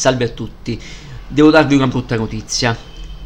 Salve 0.00 0.24
a 0.24 0.28
tutti. 0.28 0.80
Devo 1.28 1.50
darvi 1.50 1.74
una 1.74 1.86
brutta 1.86 2.16
notizia. 2.16 2.74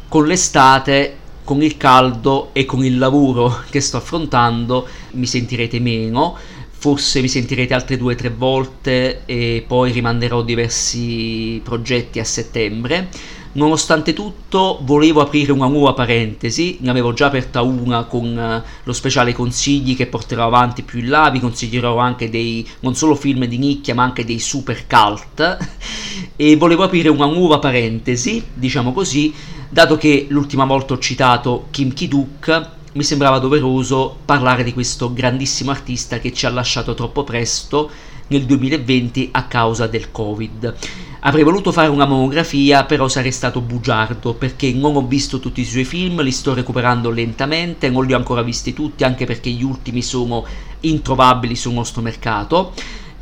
Con 0.09 0.27
l'estate, 0.27 1.15
con 1.45 1.61
il 1.61 1.77
caldo 1.77 2.49
e 2.51 2.65
con 2.65 2.83
il 2.83 2.97
lavoro 2.97 3.61
che 3.71 3.79
sto 3.79 3.95
affrontando 3.95 4.85
mi 5.11 5.25
sentirete 5.25 5.79
meno. 5.79 6.35
Forse 6.69 7.21
mi 7.21 7.29
sentirete 7.29 7.73
altre 7.73 7.95
due 7.95 8.11
o 8.11 8.17
tre 8.17 8.29
volte 8.29 9.21
e 9.23 9.63
poi 9.65 9.93
rimanderò 9.93 10.41
diversi 10.41 11.61
progetti 11.63 12.19
a 12.19 12.25
settembre 12.25 13.07
Nonostante 13.55 14.11
tutto, 14.11 14.79
volevo 14.81 15.21
aprire 15.21 15.53
una 15.53 15.67
nuova 15.67 15.93
parentesi, 15.93 16.77
ne 16.81 16.89
avevo 16.89 17.13
già 17.13 17.27
aperta 17.27 17.61
una 17.61 18.03
con 18.03 18.35
uh, 18.35 18.69
lo 18.83 18.91
speciale 18.91 19.31
consigli 19.31 19.95
che 19.95 20.07
porterò 20.07 20.45
avanti 20.45 20.81
più 20.81 20.99
in 20.99 21.07
là, 21.07 21.29
vi 21.29 21.39
consiglierò 21.39 21.97
anche 21.97 22.29
dei 22.29 22.67
non 22.81 22.95
solo 22.95 23.15
film 23.15 23.45
di 23.45 23.57
nicchia 23.57 23.95
ma 23.95 24.03
anche 24.03 24.25
dei 24.25 24.39
super 24.39 24.85
cult. 24.87 25.57
E 26.37 26.57
volevo 26.57 26.83
aprire 26.83 27.07
una 27.07 27.27
nuova 27.27 27.59
parentesi, 27.59 28.43
diciamo 28.53 28.91
così, 28.91 29.33
dato 29.69 29.95
che 29.95 30.25
l'ultima 30.29 30.65
volta 30.65 30.93
ho 30.93 30.99
citato 30.99 31.67
Kim 31.71 31.93
Ki-duk, 31.93 32.69
mi 32.93 33.03
sembrava 33.03 33.39
doveroso 33.39 34.17
parlare 34.25 34.63
di 34.63 34.73
questo 34.73 35.13
grandissimo 35.13 35.71
artista 35.71 36.19
che 36.19 36.33
ci 36.33 36.45
ha 36.45 36.49
lasciato 36.49 36.93
troppo 36.93 37.23
presto 37.23 37.89
nel 38.27 38.45
2020 38.45 39.29
a 39.31 39.43
causa 39.45 39.87
del 39.87 40.11
Covid. 40.11 40.75
Avrei 41.27 41.43
voluto 41.43 41.71
fare 41.71 41.87
una 41.87 42.05
monografia, 42.05 42.83
però 42.83 43.07
sarei 43.07 43.31
stato 43.31 43.59
bugiardo 43.59 44.35
perché 44.35 44.71
non 44.73 44.95
ho 44.95 45.07
visto 45.07 45.39
tutti 45.39 45.61
i 45.61 45.65
suoi 45.65 45.83
film, 45.83 46.21
li 46.21 46.31
sto 46.31 46.53
recuperando 46.53 47.09
lentamente, 47.09 47.89
non 47.89 48.05
li 48.05 48.13
ho 48.13 48.17
ancora 48.17 48.43
visti 48.43 48.73
tutti, 48.73 49.03
anche 49.03 49.25
perché 49.25 49.49
gli 49.49 49.63
ultimi 49.63 50.03
sono 50.03 50.45
introvabili 50.81 51.55
sul 51.55 51.73
nostro 51.73 52.03
mercato. 52.03 52.73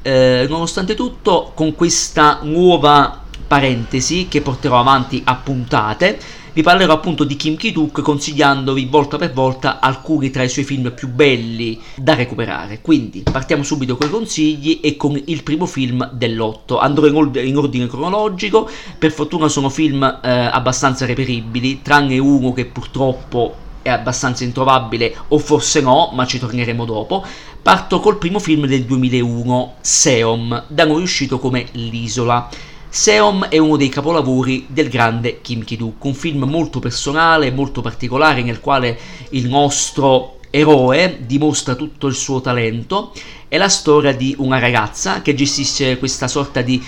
Eh, 0.02 0.46
nonostante 0.50 0.96
tutto, 0.96 1.54
con 1.56 1.76
questa 1.76 2.40
nuova 2.44 3.22
parentesi 3.48 4.28
che 4.28 4.42
porterò 4.42 4.82
avanti 4.82 5.22
a 5.24 5.36
puntate, 5.36 6.20
vi 6.54 6.62
parlerò 6.62 6.94
appunto 6.94 7.24
di 7.24 7.36
Kim 7.36 7.56
Ki-duk 7.56 8.02
consigliandovi 8.02 8.86
volta 8.86 9.18
per 9.18 9.34
volta 9.34 9.80
alcuni 9.80 10.30
tra 10.30 10.44
i 10.44 10.50
suoi 10.50 10.64
film 10.64 10.92
più 10.92 11.08
belli 11.10 11.82
da 11.96 12.14
recuperare. 12.14 12.80
Quindi 12.80 13.24
partiamo 13.30 13.64
subito 13.64 13.98
con 13.98 14.08
i 14.08 14.12
consigli 14.12 14.80
e 14.84 14.96
con 14.96 15.20
il 15.26 15.42
primo 15.42 15.66
film 15.66 16.12
dell'otto. 16.14 16.78
Andrò 16.78 17.08
in, 17.08 17.16
ord- 17.16 17.36
in 17.38 17.58
ordine 17.58 17.88
cronologico, 17.88 18.70
per 19.00 19.12
fortuna 19.12 19.48
sono 19.48 19.70
film 19.70 20.04
eh, 20.04 20.30
abbastanza 20.30 21.08
reperibili, 21.08 21.82
tranne 21.82 22.20
uno 22.20 22.54
che 22.54 22.66
purtroppo 22.66 23.56
è 23.82 23.90
abbastanza 23.90 24.44
introvabile 24.44 25.16
o 25.30 25.40
forse 25.40 25.82
no, 25.82 26.12
ma 26.14 26.28
ci 26.28 26.38
torneremo 26.38 26.86
dopo. 26.86 27.26
Parto 27.64 28.00
col 28.00 28.18
primo 28.20 28.40
film 28.40 28.68
del 28.68 28.84
2001, 28.84 29.76
Seom, 29.82 30.66
da 30.68 30.86
noi 30.86 31.02
uscito 31.02 31.40
come 31.40 31.66
L'isola. 31.72 32.48
Seom 32.96 33.46
è 33.46 33.58
uno 33.58 33.76
dei 33.76 33.90
capolavori 33.90 34.68
del 34.70 34.88
grande 34.88 35.42
Kim 35.42 35.64
Ki-duk, 35.64 36.04
un 36.04 36.14
film 36.14 36.44
molto 36.44 36.78
personale, 36.78 37.50
molto 37.50 37.82
particolare 37.82 38.44
nel 38.44 38.60
quale 38.60 38.96
il 39.30 39.50
nostro 39.50 40.38
eroe 40.52 41.18
dimostra 41.26 41.74
tutto 41.74 42.06
il 42.06 42.14
suo 42.14 42.40
talento. 42.40 43.12
È 43.48 43.58
la 43.58 43.68
storia 43.68 44.14
di 44.14 44.36
una 44.38 44.60
ragazza 44.60 45.24
che 45.24 45.34
gestisce 45.34 45.98
questa 45.98 46.28
sorta 46.28 46.62
di 46.62 46.80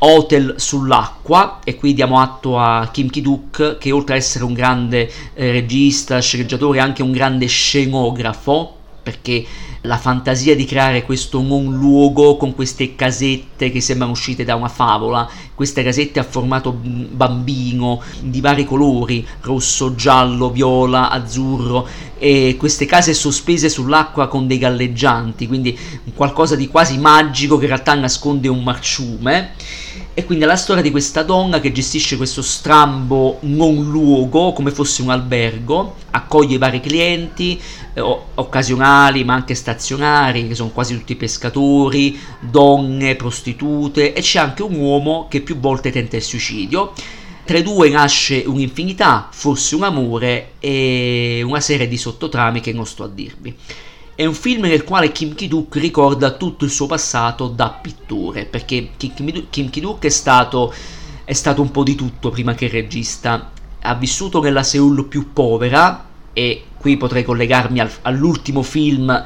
hotel 0.00 0.56
sull'acqua 0.58 1.60
e 1.64 1.76
qui 1.76 1.94
diamo 1.94 2.20
atto 2.20 2.58
a 2.58 2.90
Kim 2.92 3.08
Ki-duk 3.08 3.78
che 3.78 3.90
oltre 3.90 4.16
ad 4.16 4.20
essere 4.20 4.44
un 4.44 4.52
grande 4.52 5.10
eh, 5.32 5.50
regista, 5.50 6.20
sceneggiatore, 6.20 6.76
è 6.76 6.82
anche 6.82 7.02
un 7.02 7.10
grande 7.10 7.46
scenografo 7.46 8.77
perché 9.08 9.42
la 9.82 9.96
fantasia 9.96 10.54
di 10.54 10.66
creare 10.66 11.02
questo 11.02 11.40
non 11.40 11.74
luogo 11.74 12.36
con 12.36 12.54
queste 12.54 12.94
casette 12.94 13.70
che 13.70 13.80
sembrano 13.80 14.12
uscite 14.12 14.44
da 14.44 14.54
una 14.54 14.68
favola, 14.68 15.26
queste 15.54 15.82
casette 15.82 16.18
a 16.18 16.24
formato 16.24 16.72
bambino 16.72 18.02
di 18.20 18.42
vari 18.42 18.66
colori, 18.66 19.26
rosso, 19.40 19.94
giallo, 19.94 20.50
viola, 20.50 21.08
azzurro 21.08 21.88
e 22.18 22.56
queste 22.58 22.84
case 22.84 23.14
sospese 23.14 23.70
sull'acqua 23.70 24.28
con 24.28 24.46
dei 24.46 24.58
galleggianti, 24.58 25.46
quindi 25.46 25.78
qualcosa 26.14 26.54
di 26.54 26.68
quasi 26.68 26.98
magico 26.98 27.56
che 27.56 27.62
in 27.62 27.70
realtà 27.70 27.94
nasconde 27.94 28.48
un 28.48 28.62
marciume. 28.62 29.52
E 30.12 30.24
quindi 30.24 30.42
è 30.42 30.48
la 30.48 30.56
storia 30.56 30.82
di 30.82 30.90
questa 30.90 31.22
donna 31.22 31.60
che 31.60 31.70
gestisce 31.70 32.16
questo 32.16 32.42
strambo 32.42 33.38
non 33.42 33.88
luogo 33.88 34.52
come 34.52 34.72
fosse 34.72 35.00
un 35.00 35.10
albergo, 35.10 35.94
accoglie 36.10 36.56
i 36.56 36.58
vari 36.58 36.80
clienti, 36.80 37.60
occasionali 38.00 39.24
ma 39.24 39.34
anche 39.34 39.54
stazionari, 39.54 40.48
che 40.48 40.54
sono 40.54 40.70
quasi 40.70 40.96
tutti 40.96 41.16
pescatori, 41.16 42.18
donne, 42.40 43.16
prostitute 43.16 44.12
e 44.12 44.20
c'è 44.20 44.38
anche 44.38 44.62
un 44.62 44.74
uomo 44.74 45.26
che 45.28 45.40
più 45.40 45.58
volte 45.58 45.90
tenta 45.90 46.16
il 46.16 46.22
suicidio. 46.22 46.92
Tra 47.44 47.56
i 47.56 47.62
due 47.62 47.88
nasce 47.88 48.44
un'infinità, 48.46 49.28
forse 49.30 49.74
un 49.74 49.82
amore 49.82 50.52
e 50.58 51.42
una 51.44 51.60
serie 51.60 51.88
di 51.88 51.96
sottotrami 51.96 52.60
che 52.60 52.74
non 52.74 52.86
sto 52.86 53.04
a 53.04 53.08
dirvi. 53.08 53.56
È 54.14 54.26
un 54.26 54.34
film 54.34 54.62
nel 54.62 54.84
quale 54.84 55.12
Kim 55.12 55.34
Ki-duk 55.34 55.76
ricorda 55.76 56.32
tutto 56.32 56.64
il 56.64 56.70
suo 56.70 56.86
passato 56.86 57.48
da 57.48 57.70
pittore, 57.70 58.44
perché 58.44 58.90
Kim 58.96 59.70
Ki-duk 59.70 60.04
è 60.04 60.08
stato, 60.10 60.74
è 61.24 61.32
stato 61.32 61.62
un 61.62 61.70
po' 61.70 61.84
di 61.84 61.94
tutto 61.94 62.28
prima 62.28 62.54
che 62.54 62.68
regista. 62.68 63.52
Ha 63.80 63.94
vissuto 63.94 64.42
nella 64.42 64.62
Seoul 64.62 65.06
più 65.06 65.32
povera, 65.32 66.04
e 66.34 66.64
qui 66.78 66.96
potrei 66.96 67.24
collegarmi 67.24 67.80
al, 67.80 67.90
all'ultimo 68.02 68.62
film 68.62 69.24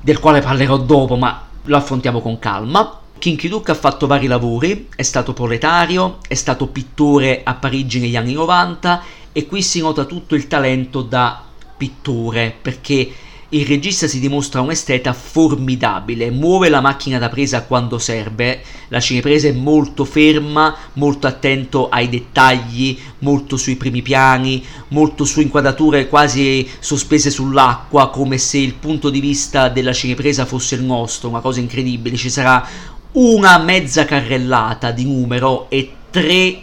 del 0.00 0.20
quale 0.20 0.40
parlerò 0.40 0.76
dopo, 0.76 1.16
ma 1.16 1.46
lo 1.62 1.76
affrontiamo 1.76 2.20
con 2.20 2.38
calma. 2.38 3.00
Kim 3.18 3.36
Ki-duk 3.36 3.68
ha 3.70 3.74
fatto 3.74 4.06
vari 4.06 4.26
lavori, 4.26 4.88
è 4.94 5.02
stato 5.02 5.32
proletario, 5.32 6.18
è 6.28 6.34
stato 6.34 6.66
pittore 6.66 7.40
a 7.42 7.54
Parigi 7.54 8.00
negli 8.00 8.16
anni 8.16 8.34
90 8.34 9.02
e 9.32 9.46
qui 9.46 9.62
si 9.62 9.80
nota 9.80 10.04
tutto 10.04 10.34
il 10.34 10.46
talento 10.46 11.02
da 11.02 11.42
pittore 11.76 12.54
perché 12.60 13.12
il 13.54 13.66
regista 13.66 14.08
si 14.08 14.18
dimostra 14.18 14.60
un 14.60 14.72
esteta 14.72 15.12
formidabile, 15.12 16.30
muove 16.30 16.68
la 16.68 16.80
macchina 16.80 17.18
da 17.18 17.28
presa 17.28 17.62
quando 17.62 17.98
serve, 17.98 18.60
la 18.88 18.98
cinepresa 18.98 19.46
è 19.46 19.52
molto 19.52 20.04
ferma, 20.04 20.74
molto 20.94 21.28
attento 21.28 21.88
ai 21.88 22.08
dettagli, 22.08 22.98
molto 23.20 23.56
sui 23.56 23.76
primi 23.76 24.02
piani, 24.02 24.64
molto 24.88 25.24
su 25.24 25.40
inquadrature 25.40 26.08
quasi 26.08 26.68
sospese 26.80 27.30
sull'acqua, 27.30 28.10
come 28.10 28.38
se 28.38 28.58
il 28.58 28.74
punto 28.74 29.08
di 29.08 29.20
vista 29.20 29.68
della 29.68 29.92
cinepresa 29.92 30.46
fosse 30.46 30.74
il 30.74 30.82
nostro, 30.82 31.28
una 31.28 31.40
cosa 31.40 31.60
incredibile, 31.60 32.16
ci 32.16 32.30
sarà 32.30 32.66
una 33.12 33.58
mezza 33.58 34.04
carrellata 34.04 34.90
di 34.90 35.04
numero 35.04 35.70
e 35.70 35.92
tre 36.10 36.60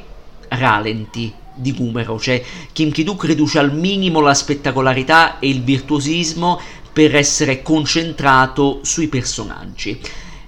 ralenti 0.49 1.39
di 1.53 1.75
numero, 1.77 2.19
cioè 2.19 2.43
Kim 2.73 2.91
Ki-duk 2.91 3.23
riduce 3.25 3.59
al 3.59 3.73
minimo 3.73 4.19
la 4.19 4.33
spettacolarità 4.33 5.39
e 5.39 5.49
il 5.49 5.61
virtuosismo 5.61 6.59
per 6.91 7.15
essere 7.15 7.61
concentrato 7.61 8.79
sui 8.83 9.07
personaggi. 9.07 9.99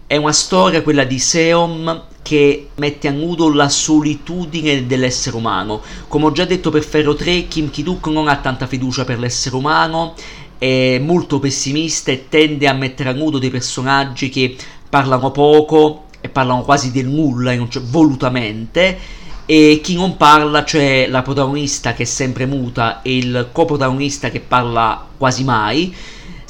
È 0.05 0.17
una 0.17 0.31
storia, 0.31 0.83
quella 0.83 1.05
di 1.05 1.19
Seom, 1.19 2.05
che 2.21 2.69
mette 2.75 3.07
a 3.07 3.11
nudo 3.11 3.51
la 3.53 3.69
solitudine 3.69 4.85
dell'essere 4.85 5.35
umano. 5.35 5.81
Come 6.07 6.25
ho 6.25 6.31
già 6.31 6.45
detto 6.45 6.69
per 6.69 6.83
Ferro 6.83 7.15
3, 7.15 7.47
Kim 7.47 7.69
Ki-duk 7.69 8.07
non 8.07 8.27
ha 8.27 8.37
tanta 8.37 8.67
fiducia 8.67 9.05
per 9.05 9.19
l'essere 9.19 9.55
umano, 9.55 10.13
è 10.57 10.99
molto 10.99 11.39
pessimista 11.39 12.11
e 12.11 12.29
tende 12.29 12.67
a 12.67 12.73
mettere 12.73 13.09
a 13.09 13.13
nudo 13.13 13.39
dei 13.39 13.49
personaggi 13.49 14.29
che 14.29 14.55
parlano 14.89 15.31
poco 15.31 16.05
e 16.21 16.29
parlano 16.29 16.63
quasi 16.63 16.91
del 16.91 17.07
nulla, 17.07 17.53
volutamente 17.89 19.21
e 19.45 19.81
chi 19.83 19.95
non 19.95 20.15
parla, 20.15 20.63
cioè 20.63 21.07
la 21.09 21.21
protagonista 21.21 21.93
che 21.93 22.03
è 22.03 22.05
sempre 22.05 22.45
muta 22.45 23.01
e 23.01 23.17
il 23.17 23.49
coprotagonista 23.51 24.29
che 24.29 24.39
parla 24.39 25.05
quasi 25.17 25.43
mai, 25.43 25.93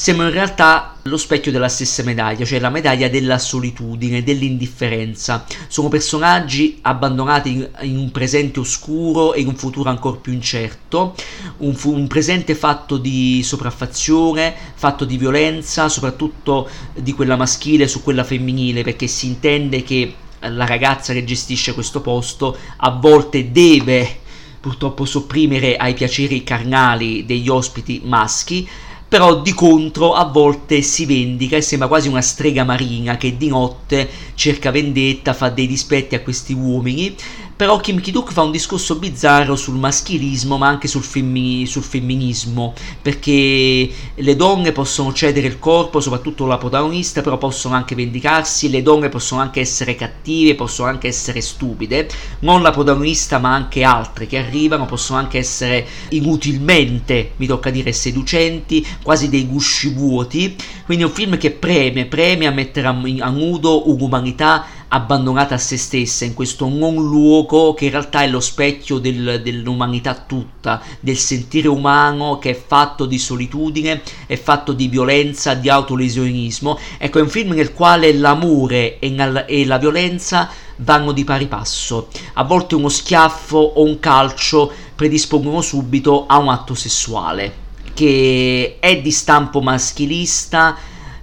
sembrano 0.03 0.31
in 0.31 0.35
realtà 0.35 0.97
lo 1.03 1.15
specchio 1.15 1.49
della 1.49 1.69
stessa 1.69 2.03
medaglia, 2.03 2.43
cioè 2.43 2.59
la 2.59 2.69
medaglia 2.69 3.07
della 3.07 3.37
solitudine, 3.37 4.21
dell'indifferenza. 4.21 5.45
Sono 5.69 5.87
personaggi 5.87 6.79
abbandonati 6.81 7.51
in, 7.53 7.69
in 7.83 7.97
un 7.97 8.11
presente 8.11 8.59
oscuro 8.59 9.33
e 9.33 9.39
in 9.39 9.47
un 9.47 9.55
futuro 9.55 9.89
ancora 9.89 10.17
più 10.17 10.33
incerto, 10.33 11.15
un, 11.59 11.73
un, 11.83 12.07
presente 12.07 12.53
fatto 12.53 12.97
di 12.97 13.43
sopraffazione, 13.43 14.53
fatto 14.73 15.05
di 15.05 15.15
violenza, 15.15 15.87
soprattutto 15.87 16.69
di 16.95 17.13
quella 17.13 17.37
maschile 17.37 17.87
su 17.87 18.03
quella 18.03 18.25
femminile, 18.25 18.83
perché 18.83 19.07
si 19.07 19.27
intende 19.27 19.83
che 19.83 20.15
la 20.41 20.65
ragazza 20.65 21.13
che 21.13 21.23
gestisce 21.23 21.73
questo 21.73 22.01
posto 22.01 22.57
a 22.75 22.89
volte 22.89 23.53
deve 23.53 24.19
purtroppo 24.59 25.05
sopprimere 25.05 25.77
ai 25.77 25.93
piaceri 25.93 26.43
carnali 26.43 27.25
degli 27.25 27.47
ospiti 27.47 28.01
maschi 28.03 28.67
però 29.13 29.41
di 29.43 29.53
contro 29.53 30.15
a 30.15 30.25
volte 30.25 30.81
si 30.81 31.05
vendica 31.05 31.55
e 31.55 31.61
sembra 31.61 31.87
quasi 31.87 32.07
una 32.07 32.23
strega 32.23 32.63
marina 32.63 33.15
che 33.15 33.37
di 33.37 33.47
notte 33.47 34.09
cerca 34.33 34.71
vendetta, 34.71 35.35
fa 35.35 35.49
dei 35.49 35.67
dispetti 35.67 36.15
a 36.15 36.21
questi 36.21 36.53
uomini 36.53 37.15
però 37.63 37.77
Kim 37.77 38.01
Ki-duk 38.01 38.33
fa 38.33 38.41
un 38.41 38.51
discorso 38.51 38.95
bizzarro 38.95 39.55
sul 39.55 39.75
maschilismo 39.75 40.57
ma 40.57 40.67
anche 40.67 40.89
sul, 40.89 41.01
femmi- 41.01 41.65
sul, 41.65 41.81
femminismo 41.81 42.73
perché 43.01 43.89
le 44.15 44.35
donne 44.35 44.73
possono 44.73 45.13
cedere 45.13 45.47
il 45.47 45.59
corpo 45.59 46.01
soprattutto 46.01 46.45
la 46.45 46.57
protagonista 46.57 47.21
però 47.21 47.37
possono 47.37 47.73
anche 47.73 47.95
vendicarsi 47.95 48.69
le 48.69 48.81
donne 48.81 49.07
possono 49.07 49.39
anche 49.39 49.61
essere 49.61 49.95
cattive 49.95 50.55
possono 50.55 50.89
anche 50.89 51.07
essere 51.07 51.39
stupide 51.39 52.09
non 52.39 52.61
la 52.61 52.71
protagonista 52.71 53.39
ma 53.39 53.53
anche 53.53 53.83
altre 53.83 54.27
che 54.27 54.39
arrivano 54.39 54.83
possono 54.83 55.19
anche 55.19 55.37
essere 55.37 55.87
inutilmente 56.09 57.31
mi 57.37 57.47
tocca 57.47 57.69
dire 57.69 57.93
seducenti 57.93 58.85
quasi 59.01 59.29
dei 59.29 59.47
gusci 59.47 59.89
vuoti. 59.93 60.55
Quindi 60.85 61.03
è 61.03 61.07
un 61.07 61.13
film 61.13 61.37
che 61.37 61.51
preme 61.51 62.05
preme 62.05 62.45
a 62.45 62.51
mettere 62.51 62.87
a, 62.87 63.01
a 63.19 63.29
nudo 63.29 63.89
un'umanità 63.89 64.65
abbandonata 64.93 65.55
a 65.55 65.57
se 65.57 65.75
stessa 65.75 66.23
in 66.23 66.35
questo 66.35 66.69
non 66.69 66.95
luogo 66.95 67.73
che 67.73 67.85
in 67.85 67.91
realtà 67.91 68.21
è 68.21 68.27
lo 68.27 68.39
specchio 68.39 68.99
del, 68.99 69.41
dell'umanità 69.43 70.13
tutta, 70.13 70.81
del 70.99 71.17
sentire 71.17 71.67
umano 71.67 72.37
che 72.37 72.51
è 72.51 72.63
fatto 72.67 73.07
di 73.07 73.17
solitudine, 73.17 74.03
è 74.27 74.37
fatto 74.37 74.71
di 74.71 74.87
violenza, 74.87 75.55
di 75.55 75.67
autolesionismo. 75.69 76.77
Ecco, 76.99 77.17
è 77.17 77.21
un 77.21 77.29
film 77.29 77.53
nel 77.53 77.73
quale 77.73 78.13
l'amore 78.13 78.99
e, 78.99 79.45
e 79.47 79.65
la 79.65 79.77
violenza 79.79 80.49
vanno 80.77 81.11
di 81.11 81.23
pari 81.23 81.47
passo. 81.47 82.09
A 82.33 82.43
volte 82.43 82.75
uno 82.75 82.89
schiaffo 82.89 83.57
o 83.57 83.83
un 83.83 83.99
calcio 83.99 84.71
predispongono 84.93 85.61
subito 85.61 86.25
a 86.27 86.37
un 86.37 86.49
atto 86.49 86.75
sessuale 86.75 87.61
che 87.95 88.77
è 88.79 89.01
di 89.01 89.11
stampo 89.11 89.61
maschilista 89.61 90.75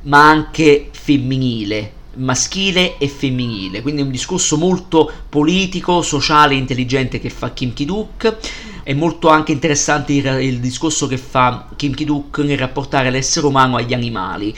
ma 0.02 0.28
anche 0.28 0.88
femminile 0.93 1.99
maschile 2.14 2.98
e 2.98 3.08
femminile, 3.08 3.82
quindi 3.82 4.00
è 4.02 4.04
un 4.04 4.10
discorso 4.10 4.56
molto 4.56 5.10
politico, 5.28 6.02
sociale 6.02 6.54
e 6.54 6.58
intelligente 6.58 7.20
che 7.20 7.30
fa 7.30 7.52
Kim 7.52 7.72
Ki-duk. 7.72 8.36
È 8.82 8.92
molto 8.94 9.28
anche 9.28 9.52
interessante 9.52 10.12
il, 10.12 10.26
il 10.40 10.58
discorso 10.58 11.06
che 11.06 11.18
fa 11.18 11.68
Kim 11.76 11.94
Ki-duk 11.94 12.38
nel 12.38 12.58
rapportare 12.58 13.10
l'essere 13.10 13.46
umano 13.46 13.76
agli 13.76 13.94
animali. 13.94 14.54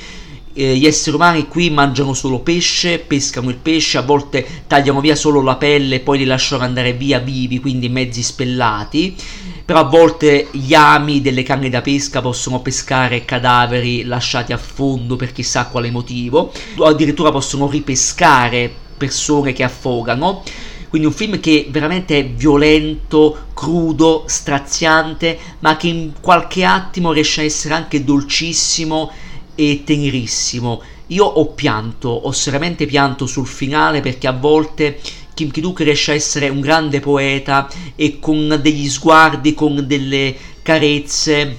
Eh, 0.54 0.76
gli 0.76 0.86
esseri 0.86 1.16
umani 1.16 1.48
qui 1.48 1.70
mangiano 1.70 2.12
solo 2.12 2.40
pesce, 2.40 2.98
pescano 2.98 3.48
il 3.48 3.56
pesce, 3.56 3.98
a 3.98 4.02
volte 4.02 4.46
tagliano 4.66 5.00
via 5.00 5.16
solo 5.16 5.40
la 5.40 5.56
pelle 5.56 5.96
e 5.96 6.00
poi 6.00 6.18
li 6.18 6.24
lasciano 6.24 6.62
andare 6.62 6.92
via 6.92 7.18
vivi, 7.18 7.58
quindi 7.58 7.88
mezzi 7.88 8.22
spellati 8.22 9.16
però 9.64 9.80
a 9.80 9.84
volte 9.84 10.48
gli 10.50 10.74
ami 10.74 11.20
delle 11.20 11.42
canne 11.42 11.68
da 11.68 11.80
pesca 11.80 12.20
possono 12.20 12.60
pescare 12.60 13.24
cadaveri 13.24 14.04
lasciati 14.04 14.52
a 14.52 14.58
fondo 14.58 15.16
per 15.16 15.32
chissà 15.32 15.66
quale 15.66 15.90
motivo, 15.90 16.52
o 16.76 16.84
addirittura 16.84 17.30
possono 17.30 17.68
ripescare 17.68 18.72
persone 18.96 19.52
che 19.52 19.62
affogano. 19.62 20.42
Quindi 20.88 21.08
un 21.08 21.14
film 21.14 21.40
che 21.40 21.68
veramente 21.70 22.18
è 22.18 22.28
violento, 22.28 23.46
crudo, 23.54 24.24
straziante, 24.26 25.38
ma 25.60 25.76
che 25.78 25.86
in 25.86 26.12
qualche 26.20 26.64
attimo 26.64 27.12
riesce 27.12 27.40
a 27.40 27.44
essere 27.44 27.72
anche 27.72 28.04
dolcissimo 28.04 29.10
e 29.54 29.82
tenerissimo. 29.84 30.82
Io 31.08 31.24
ho 31.24 31.46
pianto, 31.48 32.08
ho 32.08 32.32
seriamente 32.32 32.86
pianto 32.86 33.26
sul 33.26 33.46
finale 33.46 34.00
perché 34.00 34.26
a 34.26 34.32
volte 34.32 34.98
Kim 35.34 35.50
Ki-duk 35.50 35.80
riesce 35.80 36.12
a 36.12 36.14
essere 36.14 36.48
un 36.48 36.60
grande 36.60 37.00
poeta 37.00 37.68
e 37.96 38.18
con 38.18 38.58
degli 38.60 38.88
sguardi, 38.88 39.54
con 39.54 39.86
delle 39.86 40.34
carezze 40.62 41.58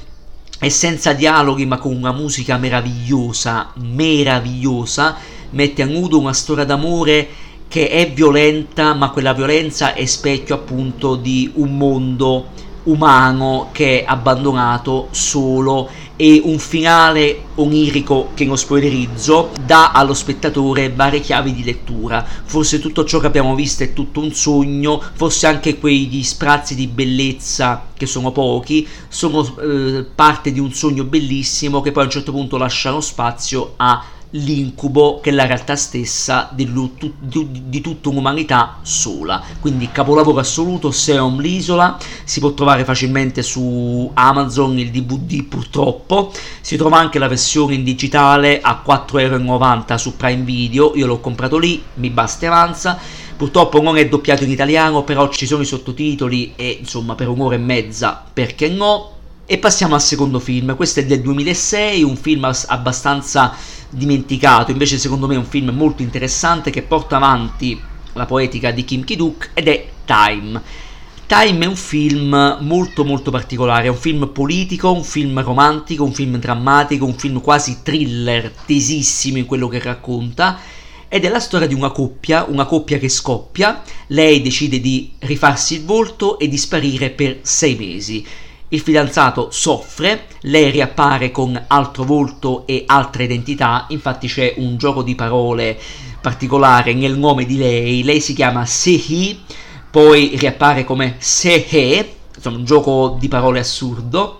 e 0.60 0.70
senza 0.70 1.14
dialoghi 1.14 1.66
ma 1.66 1.78
con 1.78 1.96
una 1.96 2.12
musica 2.12 2.58
meravigliosa, 2.58 3.72
meravigliosa, 3.76 5.18
mette 5.52 5.82
a 5.82 5.86
nudo 5.86 6.20
una 6.20 6.34
storia 6.34 6.64
d'amore 6.64 7.28
che 7.68 7.90
è 7.90 8.12
violenta 8.12 8.94
ma 8.94 9.10
quella 9.10 9.34
violenza 9.34 9.94
è 9.94 10.06
specchio 10.06 10.56
appunto 10.56 11.16
di 11.16 11.52
un 11.56 11.76
mondo 11.76 12.48
umano 12.84 13.70
che 13.72 14.02
è 14.02 14.06
abbandonato 14.08 15.08
solo 15.12 15.90
e 16.16 16.42
un 16.44 16.60
finale 16.60 17.46
onirico 17.56 18.30
che 18.34 18.46
non 18.46 18.58
spoilerizzo 18.58 19.52
dà 19.66 19.92
allo 19.92 20.14
spettatore 20.14 20.92
varie 20.92 21.20
chiavi 21.20 21.54
di 21.54 21.64
lettura. 21.64 22.26
Forse 22.46 22.80
tutto 22.80 23.04
ciò 23.04 23.20
che 23.20 23.28
abbiamo 23.28 23.56
visto 23.56 23.84
è 23.84 23.94
tutto 23.94 24.20
un 24.20 24.32
sogno, 24.34 25.02
forse 25.14 25.48
anche 25.48 25.80
quegli 25.80 26.24
sprazzi 26.24 26.76
di 26.76 26.88
bellezza 26.88 27.88
che 27.96 28.06
sono 28.06 28.32
pochi, 28.32 28.88
sono 29.08 29.56
eh, 29.58 30.06
parte 30.14 30.52
di 30.52 30.60
un 30.60 30.72
sogno 30.74 31.04
bellissimo 31.04 31.82
che 31.82 31.92
poi 31.92 32.04
a 32.04 32.06
un 32.06 32.12
certo 32.12 32.32
punto 32.32 32.58
lasciano 32.58 33.02
spazio 33.02 33.74
a 33.78 34.04
l'incubo 34.36 35.20
che 35.20 35.30
è 35.30 35.34
la 35.34 35.46
realtà 35.46 35.76
stessa 35.76 36.50
di, 36.52 36.72
di, 37.20 37.64
di 37.66 37.82
tutta 37.82 38.10
un'umanità 38.10 38.80
sola. 38.82 39.42
Quindi 39.60 39.90
capolavoro 39.92 40.40
assoluto, 40.40 40.92
Serum 40.92 41.40
l'isola, 41.40 41.98
si 42.24 42.40
può 42.40 42.54
trovare 42.54 42.84
facilmente 42.84 43.44
su 43.44 44.10
Amazon 44.14 44.78
il 44.80 44.92
DVD 44.92 45.44
purtroppo, 45.44 46.32
si 46.62 46.78
trova 46.78 46.98
anche 46.98 47.20
la 47.20 47.28
versione 47.28 47.76
in 47.76 47.84
digitale 47.84 48.62
a 48.62 48.82
4,90€ 48.86 49.96
su 49.96 50.16
Prime 50.16 50.44
Video, 50.44 50.94
io 50.96 51.06
l'ho 51.06 51.20
comprato 51.20 51.58
lì, 51.58 51.84
mi 51.96 52.10
basta 52.10 52.46
e 52.46 52.50
avanza. 52.50 52.98
Purtroppo 53.36 53.82
non 53.82 53.98
è 53.98 54.08
doppiato 54.08 54.44
in 54.44 54.52
italiano, 54.52 55.04
però 55.04 55.28
ci 55.30 55.46
sono 55.46 55.64
i 55.64 55.66
sottotitoli 55.66 56.54
e 56.56 56.78
insomma 56.80 57.16
per 57.16 57.28
un'ora 57.28 57.56
e 57.56 57.58
mezza, 57.58 58.24
perché 58.32 58.70
no? 58.70 59.13
E 59.46 59.58
passiamo 59.58 59.94
al 59.94 60.02
secondo 60.02 60.40
film, 60.40 60.74
questo 60.78 61.02
è 61.02 61.06
del 61.06 61.22
2006, 61.22 62.02
un 62.02 62.16
film 62.16 62.50
abbastanza 62.68 63.54
dimenticato, 63.90 64.72
invece 64.72 64.98
secondo 64.98 65.28
me 65.28 65.36
è 65.36 65.38
un 65.38 65.44
film 65.44 65.72
molto 65.72 66.02
interessante 66.02 66.72
che 66.72 66.82
porta 66.82 67.18
avanti 67.18 67.78
la 68.14 68.26
poetica 68.26 68.72
di 68.72 68.86
Kim 68.86 69.04
Ki-duk 69.04 69.50
ed 69.54 69.68
è 69.68 69.90
Time. 70.06 70.62
Time 71.28 71.66
è 71.66 71.68
un 71.68 71.76
film 71.76 72.58
molto 72.62 73.04
molto 73.04 73.32
particolare, 73.32 73.88
è 73.88 73.90
un 73.90 73.98
film 73.98 74.30
politico, 74.30 74.94
un 74.94 75.04
film 75.04 75.42
romantico, 75.42 76.06
un 76.06 76.14
film 76.14 76.38
drammatico, 76.38 77.04
un 77.04 77.18
film 77.18 77.42
quasi 77.42 77.80
thriller, 77.84 78.50
tesissimo 78.66 79.40
in 79.40 79.46
quello 79.46 79.68
che 79.68 79.80
racconta. 79.80 80.58
Ed 81.10 81.26
è 81.26 81.30
la 81.30 81.42
storia 81.42 81.68
di 81.68 81.74
una 81.74 81.92
coppia, 81.92 82.46
una 82.48 82.64
coppia 82.64 82.98
che 82.98 83.10
scoppia, 83.10 83.84
lei 84.08 84.42
decide 84.42 84.80
di 84.80 85.12
rifarsi 85.20 85.76
il 85.76 85.84
volto 85.84 86.40
e 86.40 86.48
di 86.48 86.58
sparire 86.58 87.10
per 87.10 87.40
sei 87.42 87.76
mesi. 87.76 88.26
Il 88.70 88.80
fidanzato 88.80 89.50
soffre, 89.52 90.26
lei 90.42 90.72
riappare 90.72 91.32
con 91.32 91.62
altro 91.68 92.04
volto 92.04 92.66
e 92.66 92.84
altra 92.88 93.24
identità, 93.24 93.86
infatti 93.90 94.28
c'è 94.28 94.56
un 94.58 94.78
gioco 94.78 95.04
di 95.04 95.16
parole 95.16 95.80
particolare 96.20 96.94
nel 96.94 97.18
nome 97.18 97.46
di 97.46 97.58
lei, 97.58 98.04
lei 98.04 98.20
si 98.20 98.34
chiama 98.34 98.66
Sehi, 98.66 99.42
poi 99.92 100.36
riappare 100.36 100.84
come 100.84 101.18
Sehe, 101.20 102.16
insomma 102.36 102.58
un 102.58 102.66
gioco 102.66 103.18
di 103.20 103.28
parole 103.28 103.60
assurdo, 103.60 104.40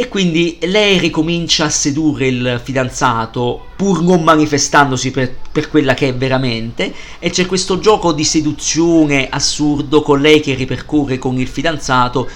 e 0.00 0.08
quindi 0.08 0.56
lei 0.62 0.98
ricomincia 0.98 1.66
a 1.66 1.68
sedurre 1.68 2.26
il 2.26 2.60
fidanzato 2.64 3.66
pur 3.76 4.02
non 4.02 4.22
manifestandosi 4.22 5.10
per, 5.10 5.36
per, 5.52 5.68
quella 5.68 5.92
che 5.92 6.08
è 6.08 6.14
veramente. 6.14 6.90
E 7.18 7.28
c'è 7.28 7.44
questo 7.44 7.80
gioco 7.80 8.12
di 8.12 8.24
seduzione 8.24 9.28
assurdo 9.28 10.00
con 10.00 10.20
lei 10.20 10.40
che 10.40 10.54
ripercorre 10.54 11.18
con 11.18 11.38
il 11.38 11.48
fidanzato 11.48 12.30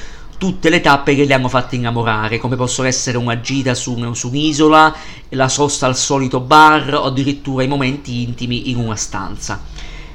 tutte 0.45 0.69
le 0.69 0.83
tappe 0.83 1.15
che 1.15 1.25
le 1.25 1.33
hanno 1.33 1.49
fatto 1.49 1.75
innamorare, 1.75 2.37
come 2.37 2.55
possono 2.55 2.87
essere 2.87 3.17
una 3.17 3.41
gita 3.41 3.73
su, 3.73 4.13
su 4.13 4.29
un'isola, 4.29 4.95
la 5.31 5.49
sosta 5.49 5.87
al 5.87 5.97
solito 5.97 6.41
bar 6.41 6.93
o 6.97 7.05
addirittura 7.05 7.65
i 7.65 7.67
momenti 7.67 8.21
intimi 8.21 8.69
in 8.69 8.77
una 8.77 8.95
stanza. 8.95 9.63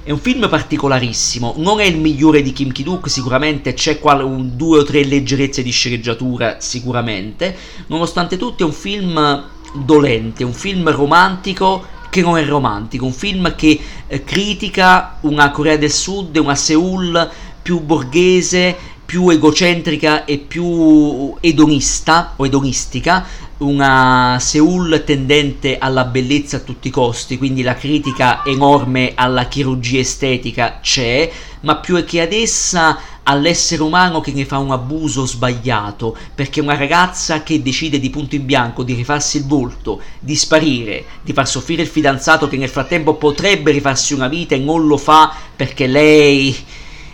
È 0.04 0.12
un 0.12 0.20
film 0.20 0.48
particolarissimo, 0.48 1.56
non 1.58 1.80
è 1.80 1.86
il 1.86 1.98
migliore 1.98 2.44
di 2.44 2.54
Kim 2.54 2.72
Ki-duk, 2.72 3.10
sicuramente 3.10 3.74
c'è 3.74 3.98
qual- 3.98 4.24
un, 4.24 4.56
due 4.56 4.78
o 4.78 4.84
tre 4.84 5.04
leggerezze 5.04 5.64
di 5.64 5.72
sceneggiatura, 5.72 6.58
sicuramente, 6.60 7.58
nonostante 7.88 8.38
tutto 8.38 8.62
è 8.62 8.68
un 8.68 8.74
film 8.74 9.46
dolente, 9.74 10.44
un 10.44 10.54
film 10.54 10.92
romantico 10.92 11.84
che 12.12 12.22
non 12.22 12.38
è 12.38 12.46
romantico, 12.46 13.04
un 13.04 13.14
film 13.14 13.56
che 13.56 13.80
eh, 14.06 14.24
critica 14.24 15.18
una 15.22 15.50
Corea 15.50 15.78
del 15.78 15.92
Sud, 15.92 16.36
una 16.36 16.54
Seoul 16.54 17.32
più 17.64 17.80
borghese, 17.82 18.98
più 19.10 19.28
egocentrica 19.30 20.24
e 20.24 20.38
più 20.38 21.34
edonista 21.40 22.34
o 22.36 22.46
edonistica, 22.46 23.26
una 23.58 24.38
Seoul 24.40 25.02
tendente 25.04 25.80
alla 25.80 26.04
bellezza 26.04 26.58
a 26.58 26.60
tutti 26.60 26.90
i 26.90 26.92
costi, 26.92 27.40
quindi 27.40 27.64
la 27.64 27.74
critica 27.74 28.46
enorme 28.46 29.14
alla 29.16 29.48
chirurgia 29.48 29.98
estetica 29.98 30.78
c'è, 30.80 31.28
ma 31.62 31.78
più 31.78 31.96
è 31.96 32.04
che 32.04 32.22
ad 32.22 32.34
essa 32.34 33.00
all'essere 33.24 33.82
umano 33.82 34.22
che 34.22 34.32
ne 34.32 34.46
fa 34.46 34.60
un 34.60 34.70
abuso 34.70 35.26
sbagliato, 35.26 36.16
perché 36.36 36.62
una 36.62 36.78
ragazza 36.78 37.42
che 37.42 37.64
decide 37.64 38.00
di 38.00 38.12
punto 38.12 38.36
in 38.36 38.46
bianco 38.46 38.84
di 38.84 38.94
rifarsi 38.94 39.38
il 39.38 39.46
volto, 39.46 40.02
di 40.20 40.36
sparire, 40.36 41.04
di 41.24 41.34
far 41.34 41.48
soffrire 41.48 41.82
il 41.82 41.88
fidanzato 41.88 42.48
che 42.48 42.58
nel 42.58 42.70
frattempo 42.70 43.16
potrebbe 43.16 43.72
rifarsi 43.72 44.14
una 44.14 44.28
vita 44.28 44.54
e 44.54 44.60
non 44.60 44.86
lo 44.86 44.98
fa 44.98 45.34
perché 45.56 45.88
lei 45.88 46.56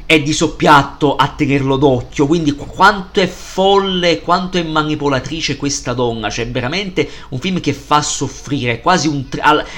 è 0.05 0.21
di 0.21 0.33
soppiatto 0.33 1.15
a 1.15 1.29
tenerlo 1.29 1.77
d'occhio, 1.77 2.27
quindi 2.27 2.53
quanto 2.53 3.21
è 3.21 3.27
folle, 3.27 4.21
quanto 4.21 4.57
è 4.57 4.63
manipolatrice 4.63 5.57
questa 5.57 5.93
donna, 5.93 6.29
cioè 6.29 6.47
veramente 6.47 7.09
un 7.29 7.39
film 7.39 7.59
che 7.59 7.73
fa 7.73 8.01
soffrire, 8.01 8.81
quasi 8.81 9.07
un... 9.07 9.25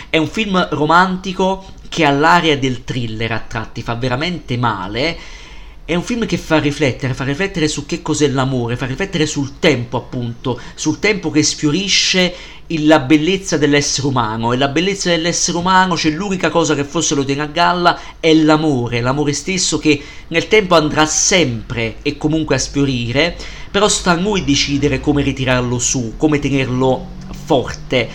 è 0.09 0.17
un 0.17 0.27
film 0.27 0.67
romantico 0.71 1.65
che 1.87 2.05
ha 2.05 2.11
l'area 2.11 2.57
del 2.57 2.83
thriller 2.83 3.31
a 3.31 3.43
tratti, 3.47 3.81
fa 3.81 3.95
veramente 3.95 4.57
male 4.57 5.17
è 5.87 5.95
un 5.95 6.03
film 6.03 6.25
che 6.25 6.37
fa 6.37 6.59
riflettere, 6.59 7.13
fa 7.13 7.23
riflettere 7.23 7.69
su 7.69 7.85
che 7.85 8.01
cos'è 8.01 8.27
l'amore, 8.27 8.75
fa 8.75 8.85
riflettere 8.85 9.25
sul 9.25 9.57
tempo 9.57 9.95
appunto, 9.95 10.59
sul 10.75 10.99
tempo 10.99 11.31
che 11.31 11.43
sfiorisce 11.43 12.35
la 12.81 12.99
bellezza 12.99 13.55
dell'essere 13.55 14.07
umano. 14.07 14.51
E 14.51 14.57
la 14.57 14.67
bellezza 14.67 15.07
dell'essere 15.07 15.57
umano, 15.57 15.95
cioè 15.95 16.11
l'unica 16.11 16.49
cosa 16.49 16.75
che 16.75 16.83
forse 16.83 17.15
lo 17.15 17.23
tiene 17.23 17.43
a 17.43 17.45
galla 17.45 17.97
è 18.19 18.33
l'amore, 18.33 18.99
l'amore 18.99 19.31
stesso 19.31 19.77
che 19.77 20.03
nel 20.27 20.49
tempo 20.49 20.75
andrà 20.75 21.05
sempre 21.05 21.99
e 22.01 22.17
comunque 22.17 22.55
a 22.55 22.59
sfiorire, 22.59 23.37
però 23.71 23.87
sta 23.87 24.11
a 24.11 24.15
noi 24.15 24.43
decidere 24.43 24.99
come 24.99 25.21
ritirarlo 25.21 25.79
su, 25.79 26.15
come 26.17 26.39
tenerlo 26.39 27.11
forte, 27.45 28.09